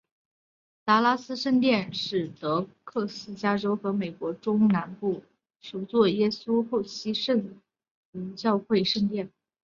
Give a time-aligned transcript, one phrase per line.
[0.83, 5.21] 达拉斯圣殿是得克萨斯州和美国中南部
[5.59, 7.59] 首座耶稣基督后期圣
[8.11, 9.31] 徒教会圣殿。